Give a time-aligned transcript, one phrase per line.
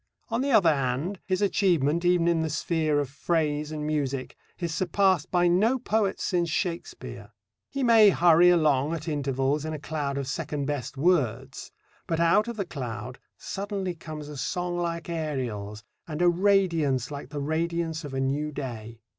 [0.29, 4.73] On the other hand, his achievement even in the sphere of phrase and music is
[4.73, 7.29] surpassed by no poet since Shakespeare.
[7.69, 11.71] He may hurry along at intervals in a cloud of second best words,
[12.07, 17.29] but out of the cloud suddenly comes a song like Ariel's and a radiance like
[17.29, 19.01] the radiance of a new day.